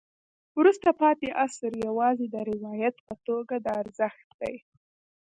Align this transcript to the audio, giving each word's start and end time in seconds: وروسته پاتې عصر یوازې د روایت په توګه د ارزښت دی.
وروسته 0.59 0.89
پاتې 1.01 1.27
عصر 1.45 1.71
یوازې 1.85 2.25
د 2.29 2.35
روایت 2.51 2.95
په 3.07 3.15
توګه 3.27 3.55
د 3.65 3.67
ارزښت 3.81 4.27
دی. 4.41 4.55